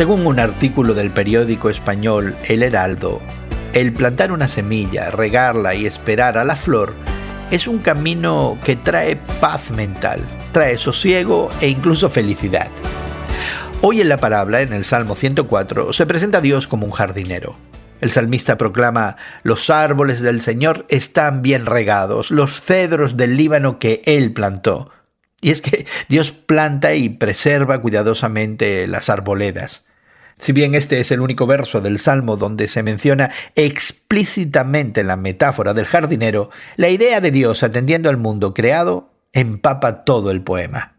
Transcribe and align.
Según 0.00 0.26
un 0.26 0.40
artículo 0.40 0.94
del 0.94 1.10
periódico 1.10 1.68
español 1.68 2.34
El 2.48 2.62
Heraldo, 2.62 3.20
el 3.74 3.92
plantar 3.92 4.32
una 4.32 4.48
semilla, 4.48 5.10
regarla 5.10 5.74
y 5.74 5.84
esperar 5.84 6.38
a 6.38 6.44
la 6.46 6.56
flor 6.56 6.94
es 7.50 7.66
un 7.66 7.80
camino 7.80 8.56
que 8.64 8.76
trae 8.76 9.16
paz 9.42 9.70
mental, 9.70 10.22
trae 10.52 10.78
sosiego 10.78 11.50
e 11.60 11.68
incluso 11.68 12.08
felicidad. 12.08 12.68
Hoy 13.82 14.00
en 14.00 14.08
la 14.08 14.16
palabra, 14.16 14.62
en 14.62 14.72
el 14.72 14.84
Salmo 14.84 15.16
104, 15.16 15.92
se 15.92 16.06
presenta 16.06 16.38
a 16.38 16.40
Dios 16.40 16.66
como 16.66 16.86
un 16.86 16.92
jardinero. 16.92 17.56
El 18.00 18.10
salmista 18.10 18.56
proclama, 18.56 19.18
los 19.42 19.68
árboles 19.68 20.20
del 20.20 20.40
Señor 20.40 20.86
están 20.88 21.42
bien 21.42 21.66
regados, 21.66 22.30
los 22.30 22.62
cedros 22.62 23.18
del 23.18 23.36
Líbano 23.36 23.78
que 23.78 24.00
Él 24.06 24.32
plantó. 24.32 24.92
Y 25.42 25.50
es 25.50 25.60
que 25.60 25.86
Dios 26.08 26.32
planta 26.32 26.94
y 26.94 27.10
preserva 27.10 27.82
cuidadosamente 27.82 28.86
las 28.86 29.10
arboledas. 29.10 29.84
Si 30.40 30.52
bien 30.52 30.74
este 30.74 31.00
es 31.00 31.10
el 31.10 31.20
único 31.20 31.46
verso 31.46 31.82
del 31.82 31.98
Salmo 31.98 32.38
donde 32.38 32.66
se 32.66 32.82
menciona 32.82 33.30
explícitamente 33.56 35.04
la 35.04 35.16
metáfora 35.16 35.74
del 35.74 35.84
jardinero, 35.84 36.48
la 36.76 36.88
idea 36.88 37.20
de 37.20 37.30
Dios 37.30 37.62
atendiendo 37.62 38.08
al 38.08 38.16
mundo 38.16 38.54
creado 38.54 39.10
empapa 39.34 40.02
todo 40.04 40.30
el 40.30 40.40
poema. 40.40 40.94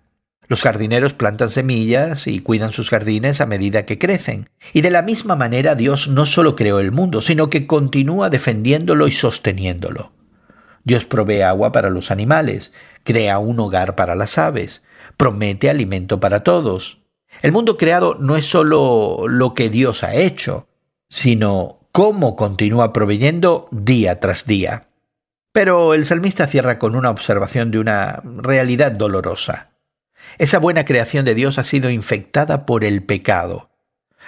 Los 0.48 0.62
jardineros 0.62 1.14
plantan 1.14 1.50
semillas 1.50 2.28
y 2.28 2.42
cuidan 2.42 2.72
sus 2.72 2.92
jardines 2.92 3.42
a 3.42 3.48
medida 3.48 3.86
que 3.86 3.98
crecen. 3.98 4.48
Y 4.74 4.82
de 4.82 4.92
la 4.92 5.02
misma 5.02 5.36
manera 5.36 5.74
Dios 5.74 6.08
no 6.08 6.28
solo 6.28 6.56
creó 6.56 6.80
el 6.80 6.92
mundo, 6.92 7.24
sino 7.24 7.50
que 7.50 7.66
continúa 7.66 8.30
defendiéndolo 8.30 9.08
y 9.08 9.12
sosteniéndolo. 9.12 10.12
Dios 10.84 11.06
provee 11.06 11.42
agua 11.42 11.72
para 11.72 11.90
los 11.90 12.12
animales, 12.12 12.74
crea 13.04 13.40
un 13.40 13.60
hogar 13.60 13.96
para 13.96 14.14
las 14.14 14.38
aves, 14.38 14.84
promete 15.18 15.68
alimento 15.70 16.20
para 16.20 16.44
todos. 16.44 17.01
El 17.42 17.52
mundo 17.52 17.76
creado 17.76 18.18
no 18.20 18.38
es 18.38 18.46
solo 18.46 19.26
lo 19.28 19.56
que 19.56 19.70
Dios 19.70 20.04
ha 20.04 20.14
hecho, 20.14 20.68
sino 21.10 21.80
cómo 21.92 22.36
continúa 22.36 22.94
proveyendo 22.94 23.68
día 23.72 24.20
tras 24.20 24.46
día. 24.46 24.88
Pero 25.52 25.96
el 25.96 26.06
salmista 26.06 26.46
cierra 26.48 26.78
con 26.78 26.96
una 26.96 27.10
observación 27.10 27.72
de 27.72 27.80
una 27.80 28.22
realidad 28.24 28.92
dolorosa. 28.92 29.72
Esa 30.38 30.60
buena 30.60 30.86
creación 30.86 31.26
de 31.26 31.34
Dios 31.34 31.58
ha 31.58 31.64
sido 31.64 31.90
infectada 31.90 32.66
por 32.68 32.84
el 32.84 33.02
pecado. 33.02 33.70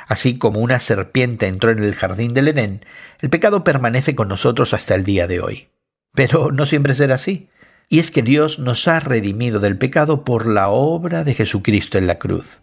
Así 0.08 0.40
como 0.40 0.60
una 0.60 0.80
serpiente 0.80 1.48
entró 1.48 1.70
en 1.70 1.84
el 1.84 1.94
jardín 1.94 2.34
del 2.34 2.48
Edén, 2.48 2.84
el 3.22 3.30
pecado 3.30 3.64
permanece 3.64 4.16
con 4.16 4.28
nosotros 4.28 4.74
hasta 4.74 4.96
el 4.96 5.04
día 5.04 5.28
de 5.28 5.40
hoy. 5.40 5.70
Pero 6.14 6.52
no 6.52 6.66
siempre 6.66 6.96
será 6.96 7.16
así. 7.16 7.48
Y 7.90 8.00
es 8.00 8.10
que 8.10 8.24
Dios 8.24 8.58
nos 8.58 8.88
ha 8.88 9.00
redimido 9.00 9.60
del 9.60 9.78
pecado 9.78 10.24
por 10.24 10.48
la 10.48 10.70
obra 10.70 11.24
de 11.24 11.36
Jesucristo 11.36 11.98
en 12.00 12.08
la 12.08 12.18
cruz. 12.18 12.60